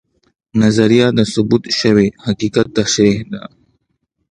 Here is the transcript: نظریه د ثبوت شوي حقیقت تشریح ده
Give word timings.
نظریه 0.61 1.07
د 1.17 1.19
ثبوت 1.33 1.63
شوي 1.79 2.07
حقیقت 2.25 2.67
تشریح 2.79 3.17
ده 3.31 3.41